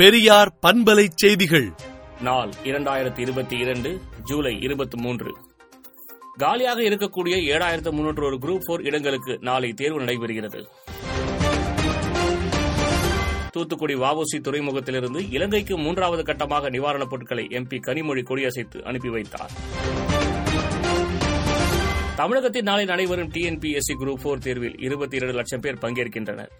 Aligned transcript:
பெரியார் 0.00 0.58
பண்பலை 0.66 1.06
செய்திகள். 1.14 1.72
நாள் 2.20 2.50
இரண்டாயிரத்தி 2.64 3.18
இருபத்தி 3.18 3.56
இரண்டு 3.56 4.00
ஜூலை 4.24 4.58
இருபத்தி 4.60 5.00
மூன்று. 5.00 5.36
காலியாக 6.36 6.80
இருக்கக்கூடிய 6.80 7.36
ஏழாயிரத்து 7.36 7.90
முன்னூற்று 7.90 8.24
ஒரு 8.24 8.36
குரூப் 8.36 8.60
போர் 8.64 8.82
இடங்களுக்கு 8.82 9.38
நாளை 9.40 9.72
தேர்வு 9.72 10.00
நடைபெறுகிறது. 10.00 10.64
தூத்துக்குடி 13.50 13.94
வாவோசி 13.94 14.40
துறைமுகத்திலிருந்து 14.40 15.32
இலங்கைக்கு 15.32 15.78
மூன்றாவது 15.78 16.22
கட்டமாக 16.22 16.70
நிவாரணப் 16.70 17.10
பொருட்களை 17.10 17.46
எம்பி 17.50 17.78
கனிமொழி 17.86 18.22
கொடியசைத்து 18.22 18.82
அனுப்பி 18.82 19.08
வைத்தார். 19.08 19.50
தமிழகத்தில் 22.16 22.62
நாளை 22.62 22.84
நடைபெறும் 22.84 23.30
டிஎன்பிஎஸ்சி 23.30 23.94
குரூப் 24.00 24.20
போர் 24.22 24.38
தேர்வில் 24.38 24.78
இருபத்தி 24.78 25.16
இரண்டு 25.16 25.34
லட்சம் 25.34 25.60
பேர் 25.60 25.78
பங்கேற்கின்றனர். 25.80 26.50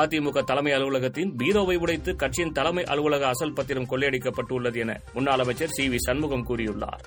அதிமுக 0.00 0.44
தலைமை 0.44 0.72
அலுவலகத்தின் 0.72 1.32
பீரோவை 1.38 1.76
உடைத்து 1.76 2.16
கட்சியின் 2.16 2.52
தலைமை 2.52 2.84
அலுவலக 2.84 3.26
அசல் 3.26 3.52
பத்திரம் 3.52 3.90
கொள்ளையடிக்கப்பட்டுள்ளது 3.90 4.78
என 4.84 5.00
முன்னாள் 5.14 5.38
அமைச்சர் 5.38 5.74
சி 5.76 5.88
வி 5.88 5.96
சண்முகம் 5.96 6.46
கூறியுள்ளார். 6.48 7.02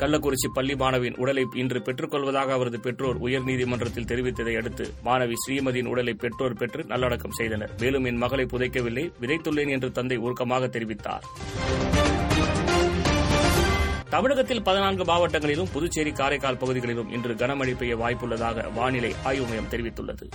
கள்ளக்குறிச்சி 0.00 0.48
பள்ளி 0.54 0.74
மாணவியின் 0.74 1.18
உடலை 1.18 1.44
இன்று 1.54 1.82
பெற்றுக் 1.82 2.10
கொள்வதாக 2.10 2.52
அவரது 2.52 2.80
பெற்றோர் 2.80 3.20
உயர்நீதிமன்றத்தில் 3.26 4.08
தெரிவித்ததை 4.10 4.54
அடுத்து 4.56 4.86
மாணவி 5.04 5.36
ஸ்ரீமதியின் 5.42 5.90
உடலை 5.92 6.14
பெற்றோர் 6.14 6.58
பெற்று 6.60 6.84
நல்லடக்கம் 6.84 7.36
செய்தனர். 7.38 7.72
மேலும் 7.80 8.04
என் 8.04 8.16
மகளை 8.16 8.44
புதைக்கவில்லை 8.44 9.04
விதைத்துள்ளேன் 9.20 9.72
என்று 9.76 9.90
தந்தை 9.92 10.16
உருக்கமாக 10.16 10.66
தெரிவித்தார். 10.66 11.24
தமிழகத்தில் 14.16 14.62
பதினான்கு 14.62 15.04
மாவட்டங்களிலும் 15.04 15.72
புதுச்சேரி 15.72 16.12
காரைக்கால் 16.12 16.56
பகுதிகளிலும் 16.56 17.12
இன்று 17.12 17.34
கனமழை 17.34 17.76
பெய்ய 17.76 17.96
வாய்ப்புள்ளதாக 17.96 18.72
வானிலை 18.72 19.14
ஆய்வு 19.24 19.46
மையம் 19.46 19.68
தெரிவித்துள்ளது. 19.70 20.28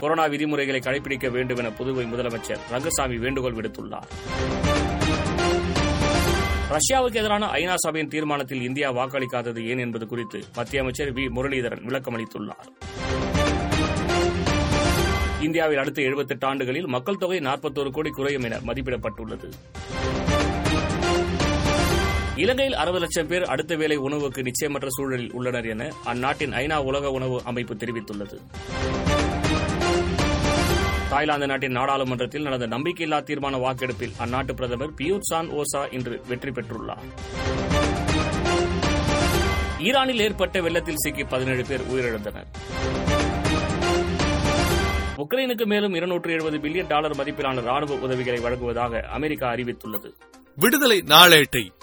கொரோனா 0.00 0.24
விதிமுறைகளை 0.24 0.80
கடைபிடிக்க 0.80 1.30
வேண்டும் 1.30 1.56
என 1.56 1.70
புதுவை 1.70 2.04
முதலமைச்சர் 2.04 2.58
ரங்கசாமி 2.70 3.18
வேண்டுகோள் 3.18 3.54
விடுத்துள்ளார். 3.54 4.08
ரஷ்யாவுக்கு 6.70 7.14
எதிரான 7.14 7.46
ஐநா 7.46 7.74
சபையின் 7.74 8.10
தீர்மானத்தில் 8.10 8.62
இந்தியா 8.62 8.92
வாக்களிக்காதது 8.92 9.66
ஏன் 9.66 9.78
என்பது 9.78 10.06
குறித்து 10.06 10.42
மத்திய 10.54 10.80
அமைச்சர் 10.80 11.14
வி. 11.14 11.28
முரளிதரன் 11.36 11.84
விளக்கமளித்துள்ளார். 11.88 12.68
இந்தியாவில் 15.40 15.78
அடுத்த 15.78 16.02
78 16.02 16.44
ஆண்டுகளில் 16.44 16.86
மக்கள் 16.86 17.16
தொகை 17.16 17.40
41 17.40 17.90
கோடி 17.90 18.10
குறையும் 18.10 18.42
என 18.42 18.56
மதிப்பிடப்பட்டுள்ளது. 18.56 19.50
இலங்கையில் 22.42 22.74
அறுபது 22.74 22.98
லட்சம் 22.98 23.26
பேர் 23.26 23.44
அடுத்த 23.44 23.76
வேளை 23.76 23.96
உணவுக்கு 23.96 24.42
நிச்சயமற்ற 24.42 24.86
சூழலில் 24.88 25.32
உள்ளனர் 25.32 25.66
என 25.66 25.92
அந்நாட்டின் 26.04 26.52
ஐநா 26.52 26.76
உலக 26.84 27.10
உணவு 27.10 27.42
அமைப்பு 27.44 27.74
தெரிவித்துள்ளது. 27.74 28.36
தாய்லாந்து 31.10 31.46
நாட்டின் 31.46 31.70
நாடாளுமன்றத்தில் 31.70 32.42
நடந்த 32.42 32.66
நம்பிக்கையில்லா 32.76 33.18
தீர்மான 33.22 33.60
வாக்கெடுப்பில் 33.60 34.12
அந்நாட்டு 34.18 34.52
பிரதமர் 34.52 34.92
பியூத் 35.00 35.28
சான் 35.30 35.50
ஓசா 35.50 35.82
இன்று 35.90 36.22
வெற்றி 36.28 36.50
பெற்றுள்ளார். 36.50 37.04
ஈரானில் 39.78 40.20
ஏற்பட்ட 40.20 40.60
வெள்ளத்தில் 40.60 40.96
சிக்கி 40.96 41.24
பதினேழு 41.24 41.64
பேர் 41.64 41.80
உயிரிழந்தனர். 41.80 42.48
உக்ரைனுக்கு 45.16 45.64
மேலும் 45.64 45.94
இருநூற்று 45.94 46.32
எழுபது 46.32 46.58
பில்லியன் 46.58 46.88
டாலர் 46.88 47.16
மதிப்பிலான 47.16 47.60
ராணுவ 47.60 47.94
உதவிகளை 47.94 48.40
வழங்குவதாக 48.40 49.00
அமெரிக்கா 49.00 49.52
அறிவித்துள்ளது. 49.52 50.10
விடுதலை 50.56 50.98
நாளேட்டை 50.98 51.70